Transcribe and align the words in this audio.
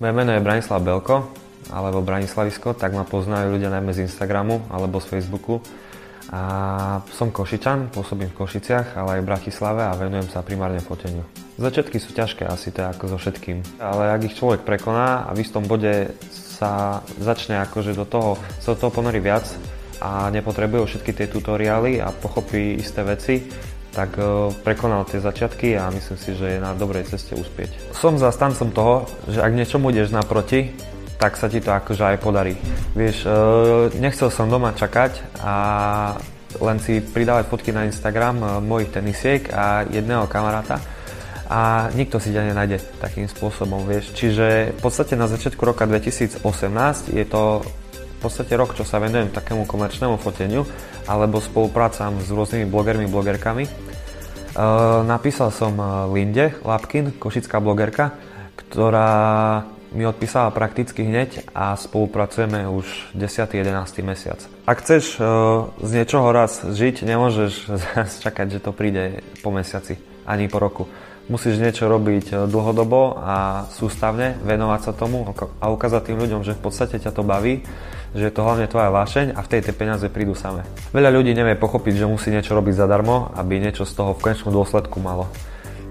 Moje 0.00 0.16
meno 0.16 0.32
je 0.32 0.40
Branislav 0.40 0.80
Belko, 0.80 1.28
alebo 1.68 2.00
Branislavisko, 2.00 2.72
tak 2.72 2.96
ma 2.96 3.04
poznajú 3.04 3.52
ľudia 3.52 3.68
najmä 3.68 3.92
z 3.92 4.08
Instagramu 4.08 4.64
alebo 4.72 4.96
z 4.96 5.12
Facebooku. 5.12 5.60
A 6.32 6.40
som 7.12 7.28
Košičan, 7.28 7.92
pôsobím 7.92 8.32
v 8.32 8.38
Košiciach, 8.40 8.96
ale 8.96 9.20
aj 9.20 9.20
v 9.20 9.28
Bratislave 9.28 9.84
a 9.84 9.92
venujem 9.92 10.24
sa 10.32 10.40
primárne 10.40 10.80
foteniu. 10.80 11.20
Začiatky 11.60 12.00
sú 12.00 12.16
ťažké, 12.16 12.48
asi 12.48 12.72
to 12.72 12.80
je 12.80 12.88
ako 12.88 13.04
so 13.12 13.18
všetkým. 13.20 13.60
Ale 13.76 14.16
ak 14.16 14.24
ich 14.24 14.40
človek 14.40 14.64
prekoná 14.64 15.28
a 15.28 15.36
v 15.36 15.44
istom 15.44 15.68
bode 15.68 16.16
sa 16.32 17.04
začne 17.20 17.60
akože 17.60 17.92
do 17.92 18.08
toho, 18.08 18.40
sa 18.56 18.72
do 18.72 18.80
toho 18.80 18.96
ponorí 18.96 19.20
viac 19.20 19.44
a 20.00 20.32
nepotrebuje 20.32 20.96
všetky 20.96 21.12
tie 21.12 21.28
tutoriály 21.28 22.00
a 22.00 22.08
pochopí 22.08 22.72
isté 22.80 23.04
veci, 23.04 23.44
tak 23.90 24.16
e, 24.18 24.54
prekonal 24.62 25.02
tie 25.06 25.18
začiatky 25.18 25.74
a 25.74 25.90
myslím 25.90 26.18
si, 26.18 26.30
že 26.38 26.46
je 26.56 26.58
na 26.62 26.74
dobrej 26.74 27.10
ceste 27.10 27.34
uspieť. 27.34 27.94
Som 27.94 28.16
zastancom 28.16 28.70
toho, 28.70 28.94
že 29.26 29.42
ak 29.42 29.52
niečomu 29.52 29.90
ideš 29.90 30.14
naproti, 30.14 30.70
tak 31.20 31.36
sa 31.36 31.52
ti 31.52 31.60
to 31.60 31.74
akože 31.74 32.16
aj 32.16 32.18
podarí. 32.22 32.54
Vieš, 32.94 33.16
e, 33.26 33.30
nechcel 33.98 34.30
som 34.30 34.48
doma 34.48 34.72
čakať 34.72 35.42
a 35.42 35.54
len 36.58 36.78
si 36.82 36.98
pridávať 36.98 37.46
fotky 37.46 37.70
na 37.70 37.86
Instagram 37.86 38.36
e, 38.40 38.46
mojich 38.62 38.94
tenisiek 38.94 39.50
a 39.50 39.84
jedného 39.86 40.30
kamaráta 40.30 40.78
a 41.50 41.90
nikto 41.98 42.22
si 42.22 42.30
ťa 42.30 42.54
nenájde 42.54 42.78
takým 43.02 43.26
spôsobom, 43.26 43.82
vieš. 43.82 44.14
Čiže 44.14 44.70
v 44.70 44.80
podstate 44.80 45.18
na 45.18 45.26
začiatku 45.26 45.58
roka 45.66 45.82
2018 45.82 46.46
je 47.10 47.26
to 47.26 47.66
podstate 48.20 48.52
rok, 48.54 48.76
čo 48.76 48.84
sa 48.84 49.00
venujem 49.00 49.32
takému 49.32 49.64
komerčnému 49.64 50.20
foteniu 50.20 50.68
alebo 51.08 51.40
spoluprácam 51.40 52.20
s 52.20 52.28
rôznymi 52.28 52.68
blogermi, 52.68 53.08
blogerkami. 53.08 53.64
E, 53.64 53.70
napísal 55.08 55.48
som 55.48 55.72
e, 55.80 55.84
Linde 56.12 56.60
Lapkin, 56.60 57.16
košická 57.16 57.58
blogerka, 57.58 58.14
ktorá 58.54 59.64
mi 59.90 60.06
odpísala 60.06 60.54
prakticky 60.54 61.02
hneď 61.02 61.50
a 61.54 61.74
spolupracujeme 61.74 62.66
už 62.70 63.14
10-11 63.18 63.66
mesiac. 64.06 64.38
Ak 64.66 64.82
chceš 64.82 65.16
e, 65.16 65.22
z 65.82 65.90
niečoho 65.90 66.30
raz 66.30 66.62
žiť, 66.62 67.02
nemôžeš 67.02 67.52
čakať, 68.24 68.46
že 68.56 68.62
to 68.62 68.70
príde 68.70 69.24
po 69.42 69.50
mesiaci 69.50 69.98
ani 70.26 70.46
po 70.46 70.62
roku. 70.62 70.84
Musíš 71.30 71.62
niečo 71.62 71.86
robiť 71.86 72.50
dlhodobo 72.50 73.18
a 73.22 73.66
sústavne, 73.70 74.34
venovať 74.42 74.80
sa 74.82 74.92
tomu 74.94 75.22
a 75.62 75.64
ukázať 75.70 76.10
tým 76.10 76.18
ľuďom, 76.18 76.42
že 76.42 76.58
v 76.58 76.62
podstate 76.66 76.98
ťa 76.98 77.14
to 77.14 77.22
baví 77.22 77.62
že 78.14 78.26
je 78.26 78.34
to 78.34 78.42
hlavne 78.42 78.66
tvoja 78.66 78.90
vášeň 78.90 79.38
a 79.38 79.40
v 79.42 79.50
tej 79.50 79.70
tie 79.70 79.74
peniaze 79.74 80.02
prídu 80.10 80.34
same. 80.34 80.66
Veľa 80.90 81.14
ľudí 81.14 81.30
nevie 81.30 81.54
pochopiť, 81.54 81.94
že 81.94 82.10
musí 82.10 82.34
niečo 82.34 82.58
robiť 82.58 82.74
zadarmo, 82.74 83.30
aby 83.38 83.62
niečo 83.62 83.86
z 83.86 83.94
toho 83.94 84.18
v 84.18 84.22
konečnom 84.22 84.50
dôsledku 84.50 84.98
malo. 84.98 85.30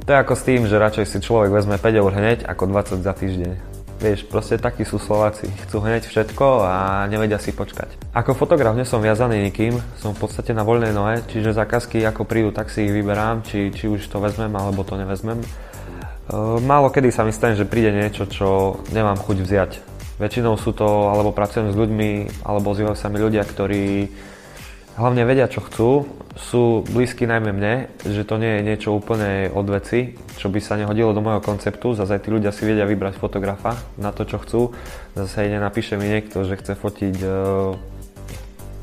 To 0.04 0.10
je 0.12 0.20
ako 0.20 0.36
s 0.36 0.44
tým, 0.44 0.62
že 0.68 0.82
radšej 0.82 1.06
si 1.06 1.18
človek 1.24 1.54
vezme 1.54 1.80
5 1.80 2.02
eur 2.02 2.12
hneď 2.12 2.40
ako 2.44 2.64
20 2.68 3.06
za 3.06 3.14
týždeň. 3.16 3.79
Vieš, 4.00 4.32
proste 4.32 4.56
takí 4.56 4.88
sú 4.88 4.96
Slováci. 4.96 5.52
Chcú 5.68 5.84
hneď 5.84 6.08
všetko 6.08 6.64
a 6.64 7.04
nevedia 7.12 7.36
si 7.36 7.52
počkať. 7.52 8.00
Ako 8.16 8.32
fotograf 8.32 8.72
nie 8.72 8.88
som 8.88 9.04
viazaný 9.04 9.52
nikým, 9.52 9.76
som 10.00 10.16
v 10.16 10.24
podstate 10.24 10.56
na 10.56 10.64
voľnej 10.64 10.96
nohe, 10.96 11.20
čiže 11.28 11.52
zákazky 11.52 12.08
ako 12.08 12.24
prídu, 12.24 12.56
tak 12.56 12.72
si 12.72 12.88
ich 12.88 12.96
vyberám, 12.96 13.44
či, 13.44 13.76
či 13.76 13.92
už 13.92 14.08
to 14.08 14.24
vezmem 14.24 14.56
alebo 14.56 14.88
to 14.88 14.96
nevezmem. 14.96 15.44
Ehm, 16.32 16.64
málo 16.64 16.88
kedy 16.96 17.12
sa 17.12 17.28
mi 17.28 17.36
stane, 17.36 17.60
že 17.60 17.68
príde 17.68 17.92
niečo, 17.92 18.24
čo 18.24 18.80
nemám 18.96 19.20
chuť 19.20 19.38
vziať. 19.44 19.72
Väčšinou 20.16 20.56
sú 20.56 20.72
to, 20.72 21.12
alebo 21.12 21.36
pracujem 21.36 21.68
s 21.68 21.76
ľuďmi, 21.76 22.44
alebo 22.48 22.72
ozývajú 22.72 22.96
sa 22.96 23.12
mi 23.12 23.20
ľudia, 23.20 23.44
ktorí 23.44 24.08
hlavne 25.00 25.24
vedia, 25.24 25.48
čo 25.48 25.64
chcú, 25.64 25.90
sú 26.36 26.84
blízky 26.92 27.24
najmä 27.24 27.52
mne, 27.56 27.76
že 28.04 28.28
to 28.28 28.36
nie 28.36 28.60
je 28.60 28.68
niečo 28.68 28.90
úplne 28.96 29.48
od 29.52 29.68
veci, 29.72 30.20
čo 30.36 30.52
by 30.52 30.60
sa 30.60 30.76
nehodilo 30.76 31.16
do 31.16 31.24
môjho 31.24 31.40
konceptu. 31.40 31.96
Zase 31.96 32.20
aj 32.20 32.28
tí 32.28 32.30
ľudia 32.32 32.52
si 32.52 32.68
vedia 32.68 32.84
vybrať 32.84 33.16
fotografa 33.20 33.80
na 33.96 34.12
to, 34.12 34.28
čo 34.28 34.38
chcú. 34.44 34.62
Zase 35.16 35.48
aj 35.48 35.60
napíše 35.60 35.96
mi 35.96 36.12
niekto, 36.12 36.44
že 36.44 36.60
chce 36.60 36.76
fotiť 36.76 37.16
e, 37.24 37.28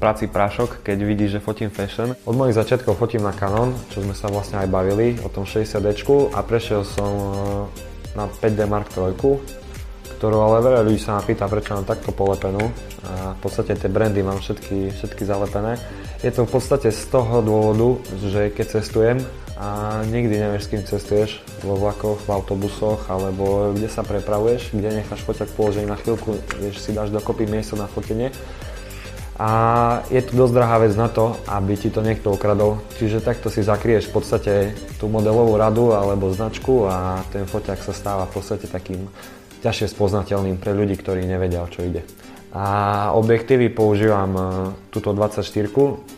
práci 0.00 0.28
prášok, 0.28 0.84
keď 0.84 0.98
vidí, 1.04 1.28
že 1.28 1.40
fotím 1.40 1.72
fashion. 1.72 2.16
Od 2.24 2.36
mojich 2.36 2.56
začiatkov 2.56 3.00
fotím 3.00 3.24
na 3.24 3.32
Canon, 3.32 3.72
čo 3.92 4.04
sme 4.04 4.12
sa 4.12 4.28
vlastne 4.28 4.60
aj 4.60 4.68
bavili 4.68 5.16
o 5.24 5.28
tom 5.28 5.48
60D 5.48 6.32
a 6.32 6.40
prešiel 6.44 6.84
som 6.84 7.12
e, 7.12 7.32
na 8.16 8.24
5D 8.28 8.64
Mark 8.68 8.92
III, 8.92 9.65
ktorú 10.16 10.38
ale 10.38 10.62
veľa 10.62 10.86
ľudí 10.86 11.02
sa 11.02 11.18
ma 11.18 11.22
pýta, 11.26 11.50
prečo 11.50 11.74
mám 11.74 11.84
takto 11.84 12.14
polepenú. 12.14 12.70
A 13.06 13.34
v 13.34 13.40
podstate 13.42 13.74
tie 13.74 13.90
brandy 13.90 14.22
mám 14.22 14.38
všetky, 14.38 14.94
všetky 14.94 15.26
zalepené. 15.26 15.78
Je 16.22 16.30
to 16.30 16.46
v 16.46 16.52
podstate 16.54 16.94
z 16.94 17.02
toho 17.10 17.42
dôvodu, 17.42 18.00
že 18.22 18.54
keď 18.54 18.66
cestujem 18.80 19.18
a 19.56 20.00
nikdy 20.04 20.36
nevieš, 20.36 20.68
s 20.68 20.70
kým 20.70 20.82
cestuješ 20.84 21.30
vo 21.64 21.80
vlakoch, 21.80 22.20
v 22.24 22.30
autobusoch 22.32 23.08
alebo 23.08 23.72
kde 23.72 23.88
sa 23.88 24.04
prepravuješ, 24.04 24.76
kde 24.76 25.00
necháš 25.00 25.24
foťak 25.24 25.48
položený 25.56 25.88
na 25.88 25.96
chvíľku, 25.96 26.36
vieš, 26.60 26.84
si 26.84 26.92
dáš 26.92 27.08
dokopy 27.08 27.48
miesto 27.48 27.72
na 27.76 27.88
fotenie. 27.88 28.32
A 29.36 30.00
je 30.08 30.24
to 30.24 30.32
dosť 30.32 30.54
drahá 30.56 30.80
vec 30.80 30.96
na 30.96 31.12
to, 31.12 31.36
aby 31.44 31.76
ti 31.76 31.92
to 31.92 32.00
niekto 32.00 32.32
ukradol. 32.32 32.80
Čiže 32.96 33.20
takto 33.20 33.52
si 33.52 33.60
zakrieš 33.60 34.08
v 34.08 34.14
podstate 34.16 34.52
tú 34.96 35.12
modelovú 35.12 35.60
radu 35.60 35.92
alebo 35.92 36.32
značku 36.32 36.88
a 36.88 37.20
ten 37.28 37.44
foťak 37.44 37.84
sa 37.84 37.92
stáva 37.92 38.24
v 38.24 38.32
podstate 38.32 38.64
takým 38.64 39.04
ťažšie 39.64 39.92
spoznateľným 39.92 40.56
pre 40.60 40.76
ľudí, 40.76 40.96
ktorí 40.98 41.24
nevedia, 41.24 41.64
o 41.64 41.70
čo 41.70 41.84
ide. 41.84 42.04
A 42.56 43.10
objektívy 43.12 43.68
používam 43.68 44.32
e, 44.32 44.42
túto 44.88 45.12
24 45.12 45.44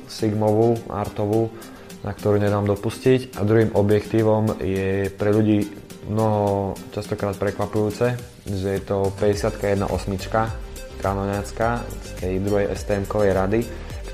Sigmovú, 0.07 0.79
artovú, 0.87 1.51
na 2.07 2.15
ktorú 2.15 2.39
nedám 2.39 2.63
dopustiť. 2.63 3.35
A 3.35 3.43
druhým 3.43 3.75
objektívom 3.75 4.63
je 4.63 5.11
pre 5.11 5.35
ľudí 5.35 5.67
mnoho 6.07 6.79
častokrát 6.95 7.35
prekvapujúce, 7.35 8.15
že 8.47 8.69
je 8.79 8.83
to 8.87 9.11
50 9.19 9.83
1.8 9.83 11.03
kanoniacká 11.03 11.83
z 11.83 12.11
tej 12.23 12.35
druhej 12.43 12.71
STM-kovej 12.75 13.31
rady, 13.35 13.61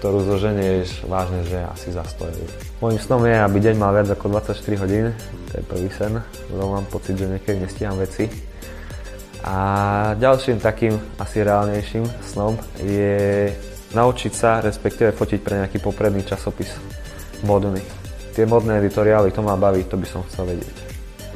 ktorú 0.00 0.24
zoženieš 0.24 1.04
vážne, 1.04 1.44
že 1.44 1.60
asi 1.64 1.92
za 1.92 2.04
100 2.04 2.34
eur. 2.34 2.50
Mojím 2.80 3.00
snom 3.00 3.22
je, 3.24 3.36
aby 3.36 3.56
deň 3.60 3.76
mal 3.76 3.92
viac 3.92 4.08
ako 4.12 4.32
24 4.32 4.82
hodín, 4.84 5.12
to 5.48 5.52
je 5.60 5.62
prvý 5.64 5.88
sen, 5.92 6.20
lebo 6.52 6.76
mám 6.76 6.84
pocit, 6.88 7.16
že 7.16 7.28
niekedy 7.28 7.64
nestíham 7.64 7.96
veci 7.96 8.53
a 9.44 9.56
ďalším 10.16 10.56
takým 10.56 10.96
asi 11.20 11.44
reálnejším 11.44 12.08
snom 12.32 12.56
je 12.80 13.52
naučiť 13.92 14.32
sa, 14.32 14.64
respektíve 14.64 15.12
fotiť 15.12 15.40
pre 15.44 15.60
nejaký 15.60 15.84
popredný 15.84 16.24
časopis 16.24 16.72
modný. 17.44 17.84
Tie 18.32 18.48
modné 18.48 18.80
editoriály, 18.80 19.36
to 19.36 19.44
ma 19.44 19.54
baví, 19.54 19.84
to 19.84 20.00
by 20.00 20.08
som 20.08 20.24
chcel 20.26 20.48
vedieť. 20.48 20.72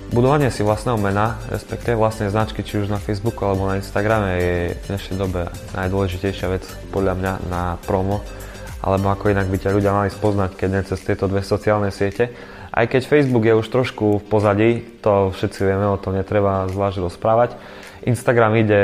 Budovanie 0.08 0.48
si 0.48 0.64
vlastného 0.64 0.96
mena, 0.96 1.36
respektíve 1.52 2.00
vlastnej 2.00 2.32
značky, 2.32 2.64
či 2.64 2.80
už 2.80 2.88
na 2.88 2.96
Facebooku 2.96 3.44
alebo 3.44 3.68
na 3.68 3.76
Instagrame 3.76 4.40
je 4.40 4.56
v 4.72 4.84
dnešnej 4.88 5.16
dobe 5.20 5.52
najdôležitejšia 5.76 6.48
vec 6.48 6.64
podľa 6.88 7.12
mňa 7.12 7.32
na 7.52 7.76
promo, 7.84 8.24
alebo 8.80 9.12
ako 9.12 9.36
inak 9.36 9.52
by 9.52 9.60
ťa 9.60 9.76
ľudia 9.76 9.92
mali 9.92 10.08
spoznať, 10.08 10.56
keď 10.56 10.68
nie 10.72 10.88
cez 10.88 11.04
tieto 11.04 11.28
dve 11.28 11.44
sociálne 11.44 11.92
siete. 11.92 12.32
Aj 12.72 12.88
keď 12.88 13.04
Facebook 13.04 13.44
je 13.44 13.52
už 13.52 13.68
trošku 13.68 14.16
v 14.16 14.24
pozadí, 14.24 14.70
to 15.04 15.28
všetci 15.36 15.60
vieme, 15.60 15.84
o 15.84 16.00
tom 16.00 16.16
netreba 16.16 16.64
zvlášť 16.72 17.04
rozprávať, 17.04 17.50
Instagram 18.06 18.54
ide, 18.60 18.82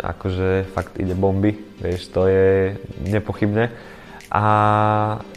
akože 0.00 0.70
fakt 0.72 0.96
ide 0.96 1.12
bomby, 1.12 1.58
vieš, 1.82 2.08
to 2.08 2.28
je 2.30 2.78
nepochybné. 3.04 3.74
A 4.34 4.44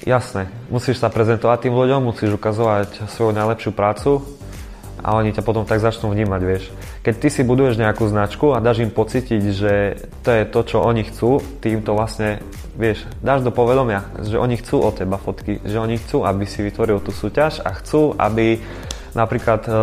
jasné, 0.07 0.49
musíš 0.73 0.97
sa 0.97 1.13
prezentovať 1.13 1.69
tým 1.69 1.75
ľuďom, 1.77 2.09
musíš 2.09 2.33
ukazovať 2.33 3.05
svoju 3.11 3.29
najlepšiu 3.35 3.71
prácu 3.75 4.25
a 5.05 5.13
oni 5.13 5.29
ťa 5.31 5.45
potom 5.45 5.69
tak 5.69 5.77
začnú 5.77 6.09
vnímať, 6.09 6.41
vieš. 6.41 6.73
Keď 7.05 7.16
ty 7.21 7.27
si 7.29 7.41
buduješ 7.45 7.77
nejakú 7.77 8.09
značku 8.09 8.57
a 8.57 8.63
dáš 8.63 8.81
im 8.81 8.89
pocítiť, 8.89 9.41
že 9.53 9.73
to 10.25 10.29
je 10.33 10.43
to, 10.49 10.59
čo 10.66 10.77
oni 10.81 11.05
chcú, 11.05 11.37
ty 11.61 11.77
im 11.77 11.85
to 11.85 11.93
vlastne, 11.93 12.41
vieš, 12.73 13.05
dáš 13.21 13.45
do 13.45 13.53
povedomia, 13.53 14.09
že 14.25 14.41
oni 14.41 14.57
chcú 14.57 14.81
od 14.81 14.97
teba 14.97 15.21
fotky, 15.21 15.61
že 15.61 15.77
oni 15.77 16.01
chcú, 16.01 16.25
aby 16.25 16.49
si 16.49 16.66
vytvoril 16.66 16.97
tú 16.97 17.13
súťaž 17.13 17.61
a 17.61 17.77
chcú, 17.77 18.17
aby 18.17 18.57
napríklad 19.17 19.66
uh, 19.66 19.73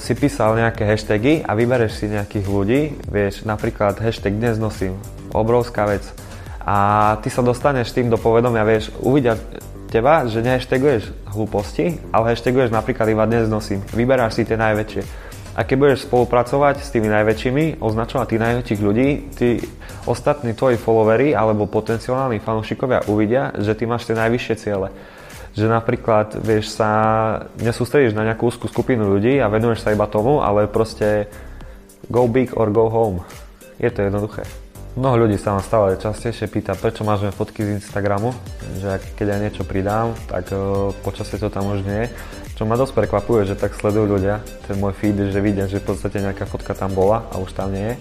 si 0.00 0.16
písal 0.16 0.56
nejaké 0.56 0.88
hashtagy 0.88 1.44
a 1.44 1.52
vybereš 1.52 2.00
si 2.00 2.06
nejakých 2.08 2.46
ľudí, 2.48 2.80
vieš, 3.04 3.44
napríklad 3.44 4.00
hashtag 4.00 4.40
dnes 4.40 4.56
nosím, 4.56 4.96
obrovská 5.36 5.84
vec. 5.84 6.08
A 6.64 7.20
ty 7.20 7.28
sa 7.28 7.44
dostaneš 7.44 7.92
tým 7.92 8.08
do 8.08 8.16
povedomia, 8.16 8.64
vieš, 8.64 8.88
uvidia 9.04 9.36
teba, 9.92 10.24
že 10.24 10.40
nehashtaguješ 10.40 11.12
hlúposti, 11.28 12.00
ale 12.08 12.32
hashtaguješ 12.32 12.72
napríklad 12.72 13.12
iba 13.12 13.28
dnes 13.28 13.52
nosím. 13.52 13.84
Vyberáš 13.92 14.40
si 14.40 14.48
tie 14.48 14.56
najväčšie. 14.56 15.28
A 15.58 15.66
keď 15.66 15.76
budeš 15.76 16.06
spolupracovať 16.08 16.80
s 16.80 16.88
tými 16.94 17.10
najväčšími, 17.10 17.82
označovať 17.82 18.26
tých 18.32 18.44
najväčších 18.48 18.80
ľudí, 18.80 19.08
tí 19.34 19.60
ostatní 20.08 20.56
tvoji 20.56 20.80
followery 20.80 21.36
alebo 21.36 21.68
potenciálni 21.68 22.40
fanúšikovia 22.40 23.04
uvidia, 23.10 23.52
že 23.58 23.76
ty 23.76 23.84
máš 23.84 24.08
tie 24.08 24.16
najvyššie 24.16 24.54
ciele 24.56 24.88
že 25.54 25.66
napríklad 25.66 26.38
vieš 26.38 26.78
sa 26.78 26.90
nesústredíš 27.58 28.14
na 28.14 28.22
nejakú 28.22 28.46
úzkú 28.46 28.70
skupinu 28.70 29.10
ľudí 29.10 29.42
a 29.42 29.50
venuješ 29.50 29.82
sa 29.82 29.94
iba 29.94 30.06
tomu, 30.06 30.38
ale 30.42 30.70
proste 30.70 31.26
go 32.06 32.30
big 32.30 32.54
or 32.54 32.70
go 32.70 32.86
home. 32.86 33.22
Je 33.82 33.90
to 33.90 34.06
jednoduché. 34.06 34.46
Mnoho 34.98 35.26
ľudí 35.26 35.38
sa 35.38 35.54
ma 35.54 35.62
stále 35.62 35.94
častejšie 35.94 36.50
pýta, 36.50 36.74
prečo 36.74 37.06
máš 37.06 37.30
fotky 37.30 37.62
z 37.62 37.78
Instagramu, 37.78 38.34
že 38.82 38.98
keď 39.14 39.26
ja 39.30 39.38
niečo 39.38 39.62
pridám, 39.62 40.18
tak 40.26 40.50
uh, 40.50 40.90
počasie 41.06 41.38
to 41.38 41.46
tam 41.46 41.70
už 41.70 41.86
nie. 41.86 42.10
Čo 42.58 42.66
ma 42.66 42.74
dosť 42.74 42.98
prekvapuje, 42.98 43.46
že 43.46 43.54
tak 43.54 43.78
sledujú 43.78 44.18
ľudia 44.18 44.42
ten 44.66 44.76
môj 44.82 44.92
feed, 44.98 45.30
že 45.30 45.38
vidia, 45.38 45.70
že 45.70 45.78
v 45.78 45.94
podstate 45.94 46.18
nejaká 46.18 46.44
fotka 46.44 46.74
tam 46.74 46.90
bola 46.90 47.22
a 47.30 47.38
už 47.38 47.54
tam 47.54 47.70
nie 47.70 47.94
je. 47.94 47.96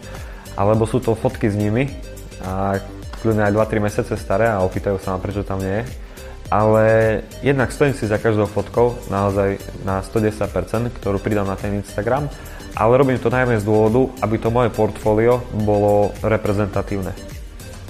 alebo 0.58 0.90
sú 0.90 0.98
to 1.00 1.14
fotky 1.14 1.48
s 1.48 1.56
nimi 1.56 1.94
a 2.42 2.82
kľudne 3.22 3.46
aj 3.48 3.54
2-3 3.54 3.86
mesiace 3.86 4.14
staré 4.18 4.50
a 4.50 4.66
opýtajú 4.66 4.98
sa 5.00 5.16
ma, 5.16 5.22
prečo 5.22 5.46
tam 5.46 5.62
nie 5.62 5.86
je. 5.86 6.09
Ale 6.50 7.22
jednak 7.46 7.70
stojím 7.70 7.94
si 7.94 8.10
za 8.10 8.18
každou 8.18 8.50
fotkou, 8.50 8.98
naozaj 9.14 9.62
na 9.86 10.02
110%, 10.02 10.90
ktorú 10.98 11.22
pridám 11.22 11.46
na 11.46 11.54
ten 11.54 11.78
Instagram, 11.78 12.26
ale 12.74 12.98
robím 12.98 13.22
to 13.22 13.30
najmä 13.30 13.62
z 13.62 13.66
dôvodu, 13.66 14.10
aby 14.26 14.36
to 14.42 14.50
moje 14.50 14.74
portfólio 14.74 15.46
bolo 15.54 16.10
reprezentatívne. 16.26 17.14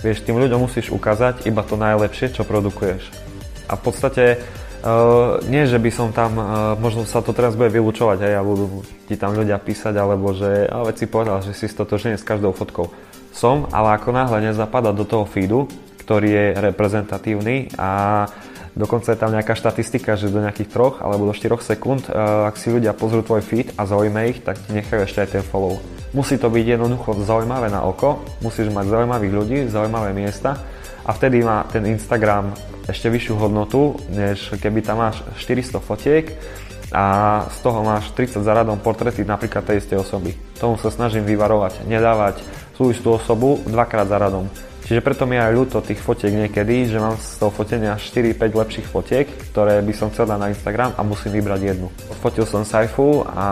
Vieš, 0.04 0.28
tým 0.28 0.40
ľuďom 0.40 0.64
musíš 0.64 0.92
ukázať 0.92 1.48
iba 1.48 1.64
to 1.64 1.80
najlepšie, 1.80 2.36
čo 2.36 2.48
produkuješ. 2.48 3.08
A 3.72 3.80
v 3.80 3.82
podstate 3.84 4.24
Uh, 4.80 5.44
nie, 5.52 5.68
že 5.68 5.76
by 5.76 5.92
som 5.92 6.16
tam, 6.16 6.40
uh, 6.40 6.72
možno 6.80 7.04
sa 7.04 7.20
to 7.20 7.36
teraz 7.36 7.52
bude 7.60 7.68
vylúčovať, 7.68 8.24
hej, 8.24 8.34
a 8.40 8.48
budú 8.48 8.88
ti 9.12 9.20
tam 9.20 9.36
ľudia 9.36 9.60
písať, 9.60 9.92
alebo 9.92 10.32
že, 10.32 10.72
ale 10.72 10.96
si 10.96 11.04
povedal, 11.04 11.44
že 11.44 11.52
si 11.52 11.68
stotožne 11.68 12.16
s 12.16 12.24
každou 12.24 12.56
fotkou. 12.56 12.88
Som, 13.36 13.68
ale 13.76 14.00
ako 14.00 14.16
náhle 14.16 14.40
nezapadá 14.40 14.96
do 14.96 15.04
toho 15.04 15.28
feedu, 15.28 15.68
ktorý 16.10 16.26
je 16.26 16.46
reprezentatívny 16.58 17.78
a 17.78 18.26
dokonca 18.74 19.14
je 19.14 19.22
tam 19.22 19.30
nejaká 19.30 19.54
štatistika, 19.54 20.18
že 20.18 20.34
do 20.34 20.42
nejakých 20.42 20.74
troch 20.74 21.06
alebo 21.06 21.30
do 21.30 21.38
4 21.38 21.54
sekúnd, 21.62 22.10
uh, 22.10 22.50
ak 22.50 22.58
si 22.58 22.74
ľudia 22.74 22.98
pozrú 22.98 23.22
tvoj 23.22 23.46
feed 23.46 23.78
a 23.78 23.86
zaujíma 23.86 24.26
ich, 24.26 24.42
tak 24.42 24.58
ti 24.58 24.74
nechajú 24.74 25.06
ešte 25.06 25.22
aj 25.22 25.30
ten 25.38 25.46
follow. 25.46 25.78
Musí 26.18 26.42
to 26.42 26.50
byť 26.50 26.66
jednoducho 26.66 27.14
zaujímavé 27.30 27.70
na 27.70 27.86
oko, 27.86 28.26
musíš 28.42 28.74
mať 28.74 28.90
zaujímavých 28.90 29.34
ľudí, 29.38 29.58
zaujímavé 29.70 30.18
miesta 30.18 30.58
a 31.06 31.14
vtedy 31.14 31.46
má 31.46 31.70
ten 31.70 31.86
Instagram 31.86 32.58
ešte 32.90 33.06
vyššiu 33.06 33.38
hodnotu, 33.38 33.94
než 34.10 34.50
keby 34.58 34.82
tam 34.82 35.06
máš 35.06 35.22
400 35.38 35.78
fotiek 35.78 36.26
a 36.90 37.46
z 37.54 37.58
toho 37.62 37.86
máš 37.86 38.10
30 38.18 38.42
za 38.42 38.50
radom 38.58 38.82
portrety 38.82 39.22
napríklad 39.22 39.62
tej 39.62 39.86
istej 39.86 40.02
osoby. 40.02 40.34
Tomu 40.58 40.82
sa 40.82 40.90
snažím 40.90 41.22
vyvarovať, 41.30 41.86
nedávať 41.86 42.42
tú 42.74 42.90
istú 42.90 43.14
osobu 43.14 43.62
dvakrát 43.70 44.10
za 44.10 44.18
radom. 44.18 44.50
Čiže 44.90 45.06
preto 45.06 45.30
mi 45.30 45.38
aj 45.38 45.54
ľúto 45.54 45.86
tých 45.86 46.02
fotiek 46.02 46.34
niekedy, 46.34 46.90
že 46.90 46.98
mám 46.98 47.14
z 47.22 47.38
toho 47.38 47.54
fotenia 47.54 47.94
4-5 47.94 48.42
lepších 48.42 48.88
fotiek, 48.90 49.30
ktoré 49.54 49.86
by 49.86 49.94
som 49.94 50.10
chcel 50.10 50.26
dať 50.26 50.40
na 50.42 50.50
Instagram 50.50 50.98
a 50.98 51.06
musím 51.06 51.38
vybrať 51.38 51.62
jednu. 51.62 51.94
Fotil 52.18 52.50
som 52.50 52.66
Saifu 52.66 53.22
a 53.22 53.46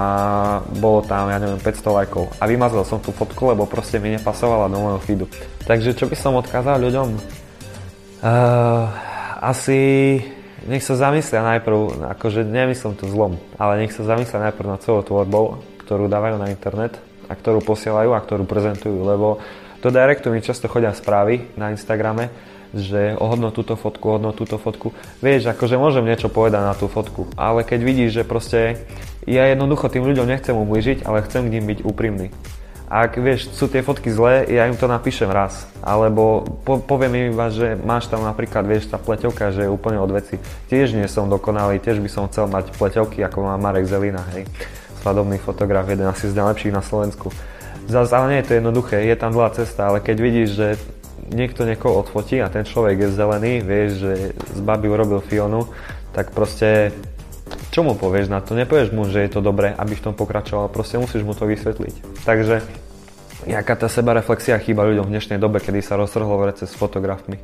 bolo 0.81 1.05
tam, 1.05 1.29
ja 1.29 1.37
neviem, 1.37 1.61
500 1.61 1.93
lajkov. 1.93 2.33
A 2.41 2.49
vymazal 2.49 2.81
som 2.89 2.97
tú 2.97 3.13
fotku, 3.13 3.53
lebo 3.53 3.69
proste 3.69 4.01
mi 4.01 4.17
nepasovala 4.17 4.65
do 4.65 4.81
môjho 4.81 4.99
feedu. 5.05 5.25
Takže 5.69 5.93
čo 5.93 6.09
by 6.09 6.17
som 6.17 6.33
odkázal 6.41 6.81
ľuďom? 6.81 7.07
Uh, 8.17 8.89
asi 9.37 10.17
nech 10.65 10.81
sa 10.81 10.97
zamyslia 10.97 11.45
najprv, 11.45 12.01
akože 12.17 12.49
nemyslím 12.49 12.97
to 12.97 13.05
zlom, 13.05 13.37
ale 13.61 13.85
nech 13.85 13.93
sa 13.93 14.01
zamyslia 14.01 14.49
najprv 14.49 14.73
nad 14.73 14.81
celou 14.81 15.05
tvorbou, 15.05 15.61
ktorú 15.85 16.09
dávajú 16.09 16.41
na 16.41 16.49
internet 16.49 16.97
a 17.29 17.37
ktorú 17.37 17.61
posielajú 17.61 18.17
a 18.17 18.23
ktorú 18.25 18.49
prezentujú, 18.49 19.05
lebo 19.05 19.37
do 19.81 19.89
directu 19.93 20.33
mi 20.33 20.41
často 20.41 20.65
chodia 20.65 20.93
správy 20.93 21.53
na 21.57 21.69
Instagrame, 21.69 22.29
že 22.75 23.15
ohodno 23.15 23.53
túto 23.55 23.79
fotku, 23.79 24.17
ohodno 24.17 24.35
túto 24.35 24.59
fotku. 24.59 24.91
Vieš, 25.23 25.55
akože 25.55 25.79
môžem 25.79 26.03
niečo 26.03 26.27
povedať 26.27 26.63
na 26.63 26.75
tú 26.75 26.91
fotku, 26.91 27.31
ale 27.39 27.63
keď 27.63 27.79
vidíš, 27.81 28.11
že 28.21 28.23
proste 28.27 28.59
ja 29.27 29.47
jednoducho 29.47 29.87
tým 29.87 30.03
ľuďom 30.03 30.27
nechcem 30.27 30.55
ublížiť, 30.55 31.07
ale 31.07 31.23
chcem 31.23 31.47
k 31.47 31.53
ním 31.59 31.65
byť 31.67 31.79
úprimný. 31.83 32.31
Ak 32.87 33.19
vieš, 33.19 33.51
sú 33.51 33.67
tie 33.67 33.83
fotky 33.83 34.07
zlé, 34.07 34.47
ja 34.47 34.63
im 34.63 34.79
to 34.79 34.87
napíšem 34.87 35.27
raz. 35.27 35.67
Alebo 35.83 36.47
po, 36.63 36.79
poviem 36.79 37.19
im 37.19 37.25
iba, 37.35 37.51
že 37.51 37.75
máš 37.75 38.07
tam 38.07 38.23
napríklad, 38.23 38.63
vieš, 38.63 38.87
tá 38.87 38.95
pleťovka, 38.95 39.51
že 39.51 39.67
je 39.67 39.73
úplne 39.75 39.99
od 39.99 40.07
veci. 40.07 40.39
Tiež 40.71 40.95
nie 40.95 41.03
som 41.11 41.27
dokonalý, 41.27 41.83
tiež 41.83 41.99
by 41.99 42.07
som 42.07 42.31
chcel 42.31 42.47
mať 42.47 42.71
pleťovky, 42.79 43.19
ako 43.27 43.43
má 43.43 43.59
Marek 43.59 43.91
Zelina, 43.91 44.23
hej. 44.31 44.47
Svadobný 45.03 45.35
fotograf, 45.35 45.83
jeden 45.91 46.07
asi 46.07 46.31
z 46.31 46.39
najlepších 46.39 46.71
na 46.71 46.79
Slovensku. 46.79 47.27
Zas, 47.87 48.11
ale 48.11 48.35
nie 48.35 48.39
je 48.43 48.47
to 48.51 48.57
jednoduché, 48.59 49.07
je 49.07 49.15
tam 49.15 49.31
dlhá 49.31 49.55
cesta, 49.55 49.87
ale 49.87 50.03
keď 50.03 50.17
vidíš, 50.19 50.49
že 50.59 50.67
niekto 51.31 51.63
niekoho 51.63 52.03
odfotí 52.03 52.39
a 52.43 52.51
ten 52.51 52.67
človek 52.67 53.07
je 53.07 53.15
zelený, 53.15 53.63
vieš, 53.63 53.89
že 54.03 54.13
z 54.35 54.59
baby 54.59 54.91
urobil 54.91 55.23
Fionu, 55.23 55.71
tak 56.11 56.35
proste 56.35 56.91
čo 57.71 57.87
mu 57.87 57.95
povieš 57.95 58.27
na 58.27 58.43
to? 58.43 58.59
Nepovieš 58.59 58.91
mu, 58.91 59.07
že 59.07 59.23
je 59.23 59.31
to 59.31 59.39
dobré, 59.39 59.71
aby 59.71 59.95
v 59.95 60.03
tom 60.03 60.13
pokračoval, 60.15 60.67
proste 60.67 60.99
musíš 60.99 61.23
mu 61.23 61.31
to 61.31 61.47
vysvetliť. 61.47 62.25
Takže 62.27 62.59
jaká 63.47 63.73
tá 63.79 63.87
sebareflexia 63.87 64.59
chýba 64.59 64.83
ľuďom 64.83 65.07
v 65.07 65.13
dnešnej 65.15 65.39
dobe, 65.39 65.63
kedy 65.63 65.79
sa 65.79 65.95
roztrhlo 65.95 66.35
vrece 66.43 66.67
s 66.67 66.75
fotografmi. 66.75 67.39